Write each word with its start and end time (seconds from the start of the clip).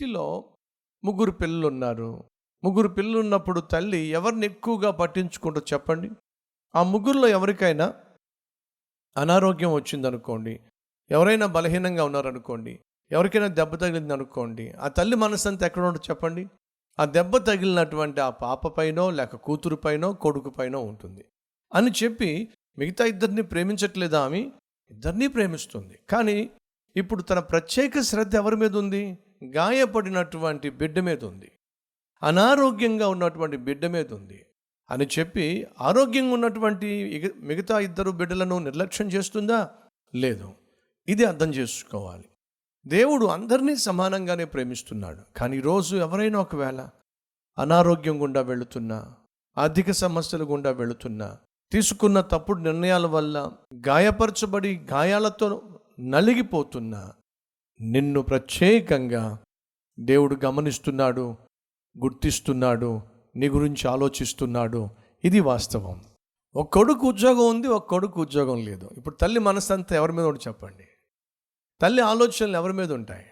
ఇంటిలో 0.00 0.44
ముగ్గురు 1.04 1.30
పిల్లలు 1.30 1.66
ఉన్నారు 1.66 2.24
ముగ్గురు 2.64 2.88
పిల్లలు 2.88 3.18
ఉన్నప్పుడు 3.18 3.60
తల్లి 3.60 3.98
ఎవరిని 3.98 4.46
ఎక్కువగా 4.46 4.90
పట్టించుకుంటూ 4.90 5.60
చెప్పండి. 5.60 6.10
ఆ 6.74 6.82
ముగ్గురులో 6.82 7.28
ఎవరికైనా 7.28 7.94
అనారోగ్యం 9.16 9.72
వచ్చిందనుకోండి 9.72 10.60
ఎవరైనా 11.10 11.46
బలహీనంగా 11.46 12.04
ఉన్నారనుకోండి 12.04 12.80
ఎవరికైనా 13.10 13.46
దెబ్బ 13.46 13.74
తగిలింది 13.74 14.12
అనుకోండి 14.12 14.70
ఆ 14.70 14.88
తల్లి 14.88 15.16
మనసంతా 15.16 15.66
ఎక్కడ 15.66 15.82
ఉండదు 15.82 16.10
చెప్పండి. 16.10 16.46
ఆ 17.00 17.04
దెబ్బ 17.04 17.36
తగిలినటువంటి 17.36 18.20
ఆ 18.20 18.30
పాప 18.30 18.68
పైనో 18.68 19.10
లేక 19.10 19.36
కూతురు 19.36 19.76
పైనో 19.76 20.12
కొడుకు 20.12 20.50
పైనో 20.50 20.80
ఉంటుంది. 20.80 21.24
అని 21.74 21.90
చెప్పి 22.04 22.48
మిగతా 22.78 23.04
ఇద్దరిని 23.04 23.42
ప్రేమించట్లేదా 23.42 24.24
ఆమె? 24.24 24.50
ఇద్దరినీ 24.90 25.26
ప్రేమిస్తుంది. 25.26 25.98
కానీ 26.10 26.50
ఇప్పుడు 26.96 27.22
తన 27.22 27.38
ప్రత్యేక 27.38 28.00
శ్రద్ధ 28.00 28.36
ఎవరి 28.36 28.56
మీద 28.56 28.76
ఉంది? 28.76 29.18
గాయపడినటువంటి 29.44 30.70
బిడ్డ 30.70 30.98
మీద 30.98 31.24
ఉంది. 31.24 31.52
అనారోగ్యంగా 32.22 33.08
ఉన్నటువంటి 33.08 33.56
బిడ్డ 33.56 33.86
మీద 33.86 34.12
ఉంది. 34.12 34.46
అని 34.90 35.08
చెప్పి 35.18 35.66
ఆరోగ్యంగా 35.80 36.34
ఉన్నటువంటి 36.34 36.88
మిగతా 37.36 37.78
ఇద్దరు 37.78 38.10
బిడ్డలను 38.10 38.58
నిర్లక్ష్యం 38.58 39.08
చేస్తుందా? 39.08 39.70
లేదు. 40.14 40.52
ఇది 41.08 41.24
అర్థం 41.24 41.54
చేసుకోవాలి. 41.54 42.24
దేవుడు 42.86 43.26
అందరినీ 43.26 43.76
సమానంగానే 43.76 44.44
ప్రేమిస్తున్నాడు. 44.44 45.22
కానీ 45.36 45.56
ఈరోజు 45.56 45.96
ఎవరైనా 45.96 46.40
ఒకవేళ 46.40 46.88
అనారోగ్యం 47.58 48.22
గుండా 48.22 48.40
వెళుతున్నా 48.40 49.14
ఆర్థిక 49.58 49.90
సమస్యల 49.90 50.42
గుండా 50.42 50.70
వెళుతున్నా 50.70 51.38
తీసుకున్న 51.72 52.20
తప్పుడు 52.20 52.58
నిర్ణయాల 52.58 53.06
వల్ల 53.06 53.52
గాయపరచబడి 53.86 54.78
గాయాలతో 54.78 55.62
నలిగిపోతున్నా 56.00 57.12
నిన్ను 57.80 58.22
ప్రత్యేకంగా 58.22 59.38
దేవుడు 60.00 60.36
గమనిస్తున్నాడు 60.44 61.36
గుర్తిస్తున్నాడు 61.98 63.00
నీ 63.36 63.48
గురించి 63.48 63.88
ఆలోచిస్తున్నాడు. 63.88 64.88
ఇది 65.24 65.40
వాస్తవం. 65.40 66.00
ఒక 66.56 66.68
కొడుకు 66.72 67.08
ఉద్యోగం 67.08 67.48
ఉంది 67.48 67.68
ఒక 67.68 67.88
కొడుకు 67.88 68.20
ఉద్యోగం 68.20 68.64
లేదు. 68.64 68.90
ఇప్పుడు 68.96 69.14
తల్లి 69.14 69.40
మనసంతా 69.40 69.96
ఎవరి 69.96 70.12
మీద 70.12 70.24
ఉంటే 70.24 70.40
చెప్పండి. 70.48 70.84
తల్లి 71.82 72.02
ఆలోచనలు 72.02 72.56
ఎవరి 72.56 72.72
మీద 72.72 72.92
ఉంటాయి? 72.92 73.26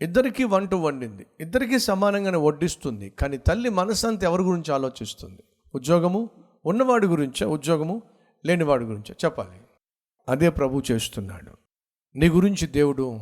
ఇద్దరికీ 0.00 0.44
వంట 0.44 0.74
వండింది 0.74 1.26
ఇద్దరికీ 1.40 1.78
సమానంగానే 1.78 2.38
వడ్డిస్తుంది 2.38 3.10
కానీ 3.10 3.38
తల్లి 3.38 3.68
మనసంతా 3.68 4.26
ఎవరి 4.26 4.42
గురించి 4.42 4.74
ఆలోచిస్తుంది? 4.74 5.44
ఉద్యోగము? 5.74 6.30
ఉన్నవాడి 6.66 7.06
గురించే? 7.06 7.46
ఉద్యోగము? 7.46 8.02
లేనివాడి 8.46 8.84
గురించే? 8.84 9.16
చెప్పాలి. 9.24 9.60
అదే 10.28 10.50
ప్రభు 10.50 10.82
చేస్తున్నాడు. 10.92 11.52
నీ 12.18 12.28
గురించి 12.28 12.66
దేవుడు 12.66 13.20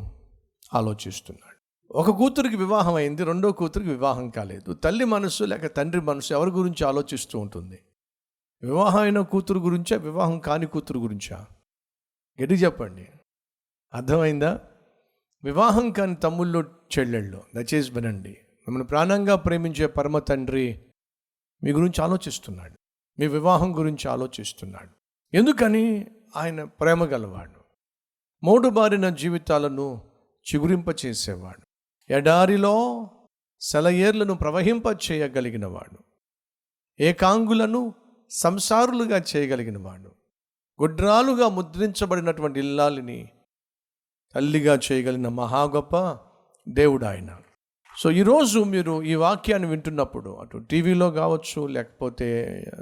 ఆలోచిస్తున్నాడు. 0.73 1.61
ఒక 1.97 2.09
కూతురికి 2.09 2.55
వివాహం 2.55 2.93
అయింది 2.93 3.23
రెండో 3.23 3.51
కూతురికి 3.51 3.91
వివాహం 3.91 4.29
కాలేదు. 4.29 4.73
తల్లి 4.73 5.05
మనసు 5.05 5.43
లేక 5.43 5.75
తండ్రి 5.75 6.01
మనసు 6.01 6.33
ఎవరి 6.33 6.49
గురించి 6.49 6.85
ఆలోచిస్తూ 6.85 7.39
ఉంటుంది? 7.39 7.79
వివాహం 8.63 9.01
అయిన 9.01 9.19
కూతురు 9.19 9.59
గురించా 9.59 9.97
వివాహం 9.97 10.39
కాని 10.39 10.65
కూతురు 10.65 10.99
గురించా? 10.99 11.45
గడి 12.41 12.53
చెప్పండి. 12.53 13.07
అర్థమైందా? 13.93 14.61
వివాహం 15.43 15.91
కాని 15.91 16.15
తమ్ముళ్ళు 16.15 16.63
చెల్లెళ్ళు 16.99 17.43
దయచేసి 17.55 17.91
వినండి. 17.91 18.29
మిమ్మల్ని 18.29 18.87
ప్రాణంగా 18.87 19.35
ప్రేమించే 19.35 19.87
పరమ 19.87 20.19
తండ్రి 20.19 20.81
మీ 21.63 21.71
గురించి 21.71 22.03
ఆలోచిస్తున్నాడు. 22.03 22.75
మీ 23.19 23.27
వివాహం 23.27 23.77
గురించి 23.77 24.07
ఆలోచిస్తున్నాడు. 24.07 24.89
ఎందుకని? 25.33 26.07
ఆయన 26.35 26.63
ప్రేమ 26.63 27.05
గలవాడు. 27.05 27.61
మూడు 28.43 28.69
బారిన 28.69 29.09
జీవితాలను 29.09 30.10
చిగురింప 30.45 30.85
చేసేవాడు 31.05 31.65
ఎడారిలో 32.13 33.09
సెలయేర్లను 33.61 34.33
ప్రవహింప 34.33 34.83
చేయగలిగినవాడు. 34.87 36.03
ఏకాంగులను 36.99 37.93
సంసారులుగా 38.31 39.23
చేయగలిగినవాడు. 39.35 40.11
గుడ్రాలుగా 40.81 41.49
ముద్రించబడినటువంటి 41.49 42.59
ఇల్లాలిని 42.59 43.29
తల్లిగా 44.35 44.79
చేయగలిగిన 44.91 45.27
మహా 45.27 45.63
గొప్ప 45.63 46.17
దేవుడు 46.67 47.05
ఆయన 47.05 47.37
సో 47.97 48.11
ఈరోజు 48.11 48.59
మీరు 48.59 49.03
ఈ 49.03 49.15
వాక్యాన్ని 49.15 49.69
వింటున్నప్పుడు 49.69 50.29
అటు 50.29 50.57
టీవీలో 50.57 51.11
కావచ్చు 51.11 51.67
లేకపోతే 51.67 52.29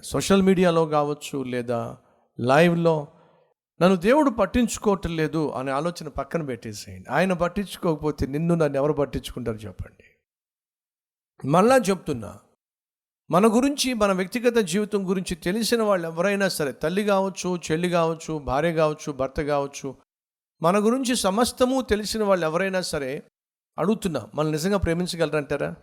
సోషల్ 0.04 0.42
మీడియాలో 0.42 0.86
కావచ్చు 0.86 1.44
లేదా 1.44 1.98
లైవ్లో 2.40 3.08
నన్ను 3.82 3.96
దేవుడు 3.96 4.30
పట్టించుకోవటం 4.30 5.16
లేదు 5.16 5.50
అనే 5.50 5.72
ఆలోచన 5.72 6.08
పక్కన 6.08 6.44
పెట్టేసేయండి. 6.44 7.10
ఆయన 7.10 7.34
పట్టించుకోకపోతే 7.34 8.26
నిన్ను 8.28 8.56
నన్ను 8.56 8.78
ఎవరు 8.78 8.94
పట్టించుకుంటారు 8.94 9.58
చెప్పండి. 9.58 10.04
మళ్ళా 11.48 11.76
చెప్తున్నా 11.76 12.40
మన 13.32 13.48
గురించి 13.48 13.94
మన 13.94 14.12
వ్యక్తిగత 14.12 14.58
జీవితం 14.58 15.10
గురించి 15.10 15.36
తెలిసిన 15.36 15.84
వాళ్ళు 15.84 16.08
ఎవరైనా 16.08 16.50
సరే 16.50 16.72
తల్లి 16.72 17.04
కావచ్చు 17.04 17.60
చెల్లి 17.72 17.90
కావచ్చు 17.90 18.38
భార్య 18.38 18.74
కావచ్చు 18.74 19.12
భర్త 19.12 19.42
కావచ్చు 19.42 19.96
మన 20.62 20.80
గురించి 20.80 21.16
సమస్తము 21.16 21.82
తెలిసిన 21.82 22.24
వాళ్ళు 22.24 22.46
ఎవరైనా 22.46 22.82
సరే 22.82 23.24
అడుగుతున్నా 23.80 24.28
మనం 24.36 24.52
నిజంగా 24.52 24.78
ప్రేమించగలరంటారా? 24.78 25.76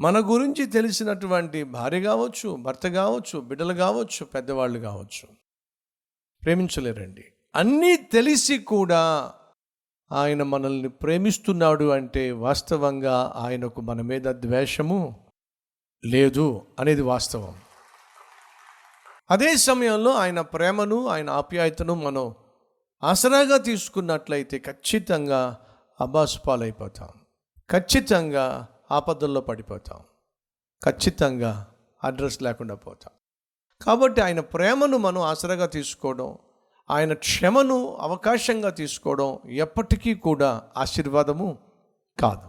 మన 0.00 0.20
గురించి 0.20 0.66
తెలిసినటువంటి 0.66 1.64
భార్య 1.64 2.00
కావచ్చు 2.00 2.56
భర్త 2.56 2.88
కావచ్చు 2.88 3.40
బిడ్డలు 3.40 3.74
కావచ్చు 3.74 4.24
పెద్దవాళ్ళు 4.24 4.78
కావచ్చు 4.78 5.47
ప్రేమించలేరండి. 6.42 7.24
అన్నీ 7.54 7.96
తెలిసి 7.96 8.58
కూడా 8.58 9.32
ఆయన 10.12 10.42
మనల్ని 10.42 10.88
ప్రేమిస్తున్నాడు 10.88 11.84
అంటే 11.84 12.30
వాస్తవంగా 12.30 13.32
ఆయనకు 13.36 13.80
మన 13.80 14.00
మీద 14.00 14.22
ద్వేషము 14.22 15.26
లేదు 16.04 16.66
అనేది 16.78 17.02
వాస్తవం. 17.02 17.56
అదే 19.30 19.56
సమయంలో 19.56 20.14
ఆయన 20.14 20.40
ప్రేమను 20.40 21.06
ఆయన 21.06 21.30
ఆప్యాయతను 21.30 21.94
మనం 21.94 22.34
ఆసరాగా 23.02 23.56
తీసుకున్నట్లయితే 23.56 24.58
ఖచ్చితంగా 24.58 25.58
అభాసుపాలైపోతాం 26.00 27.08
ఖచ్చితంగా 27.70 28.68
ఆపదల్లో 28.90 29.40
పడిపోతాం. 29.40 30.00
ఖచ్చితంగా 30.84 31.74
అడ్రస్ 32.04 32.42
లేకుండా 32.42 32.74
పోతాం. 32.74 33.12
కాబట్టి 33.86 34.20
ఆయన 34.20 34.40
ప్రేమను 34.40 34.96
మనం 34.96 35.22
ఆసరాగా 35.22 35.66
తీసుకోవడం 35.66 36.38
ఆయన 36.90 37.12
క్షమను 37.12 37.96
అవకాశంగా 38.00 38.70
తీసుకోవడం 38.70 39.38
ఎప్పటికీ 39.50 40.14
కూడా 40.14 40.62
ఆశీర్వాదము 40.76 41.58
కాదు. 42.18 42.48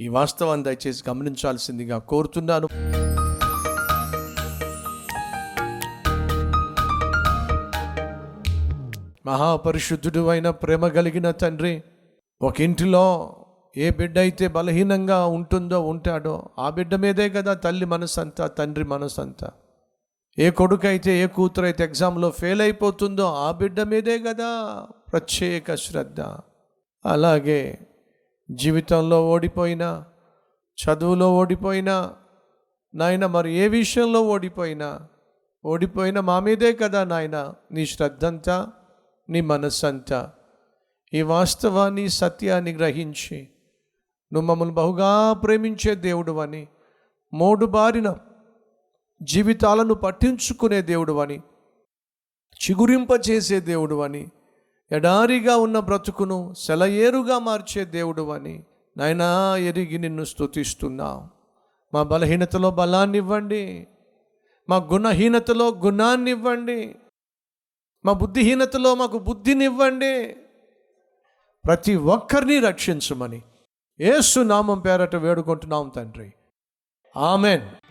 ఈ 0.00 0.08
వాస్తవాన్ని 0.08 0.64
దయచేసి 0.64 1.04
గమనించాల్సిందిగా 1.10 1.98
కోరుతున్నాను. 1.98 2.66
మహాపరిశుద్ధుడు 9.26 10.28
అయిన 10.28 10.50
ప్రేమ 10.50 10.88
కలిగిన 10.88 11.30
తండ్రి 11.30 11.82
ఒక 12.42 12.60
ఇంటిలో 12.60 13.36
ఏ 13.76 13.90
బిడ్డ 13.90 14.18
అయితే 14.18 14.48
బలహీనంగా 14.48 15.26
ఉంటుందో 15.26 15.80
ఉంటాడో 15.80 16.48
ఆ 16.58 16.70
బిడ్డ 16.70 16.94
మీదే 16.94 17.30
కదా 17.30 17.54
తల్లి 17.54 17.86
మనసంతా 17.86 18.46
తండ్రి 18.46 18.84
మనసంతా. 18.84 19.52
ఏ 20.38 20.50
కొడుకు 20.50 20.86
అయితే 20.86 21.18
ఏ 21.18 21.26
కూతురు 21.26 21.66
అయితే 21.66 21.84
ఎగ్జామ్లో 21.84 22.30
ఫెయిల్ 22.30 22.60
అయిపోతుందో 22.60 23.22
ఆ 23.22 23.50
బిడ్డ 23.50 23.80
మీదే 23.80 24.18
కదా 24.18 24.48
ప్రత్యేక 25.12 25.74
శ్రద్ధ. 25.74 26.20
అలాగే 27.04 27.78
జీవితంలో 28.50 29.28
ఓడిపోయినా 29.28 30.06
చదువులో 30.78 31.36
ఓడిపోయినా 31.36 32.14
నాయన 32.94 33.26
మరి 33.26 33.54
ఏ 33.54 33.68
విషయంలో 33.68 34.22
ఓడిపోయినా 34.22 35.08
ఓడిపోయిన 35.64 36.20
మా 36.20 36.40
మీదే 36.40 36.72
కదా 36.72 37.04
నాయన 37.04 37.54
నీ 37.72 37.86
శ్రద్ధంతా 37.86 38.72
నీ 39.30 39.40
మనస్సంతా 39.40 40.32
ఈ 41.12 41.22
వాస్తవాన్ని 41.22 42.08
సత్యాన్ని 42.08 42.72
గ్రహించి 42.72 43.48
నువ్వు 44.32 44.46
మమ్మల్ని 44.48 44.74
బహుగా 44.74 45.32
ప్రేమించే 45.32 45.94
దేవుడు 45.94 46.32
అని 46.32 46.68
మూడు 47.32 47.66
బారిన 47.66 48.08
జీవితాలను 49.24 49.94
పట్టించుకునే 49.94 50.82
దేవుడు 50.82 51.12
అని 51.12 51.40
చిగురింపచేసే 52.54 53.60
దేవుడు 53.60 54.00
అని 54.00 54.28
ఎడారిగా 54.92 55.56
ఉన్న 55.56 55.78
బ్రతుకును 55.78 56.54
సెలయేరుగా 56.58 57.38
మార్చే 57.38 57.84
దేవుడు 57.84 58.30
అని 58.30 58.64
నాయనా 58.96 59.56
ఎరిగి 59.56 59.98
నిన్ను 59.98 60.24
స్థుతిస్తున్నా 60.24 61.28
మా 61.94 62.02
బలహీనతలో 62.02 62.70
బలాన్ని 62.70 63.18
ఇవ్వండి 63.18 63.86
మా 64.68 64.76
గుణహీనతలో 64.76 65.68
గుణాన్ని 65.68 66.30
ఇవ్వండి 66.30 66.96
మా 68.04 68.12
బుద్ధిహీనతలో 68.12 68.94
మాకు 68.94 69.18
బుద్ధినివ్వండి. 69.18 70.36
ప్రతి 71.64 71.96
ఒక్కరిని 71.96 72.58
రక్షించమని 72.58 73.42
ఏసు 74.00 74.40
నామం 74.40 74.80
పేరట 74.80 75.16
వేడుకుంటున్నాం 75.16 75.92
తండ్రి. 75.96 76.32
ఆమెన్. 77.16 77.83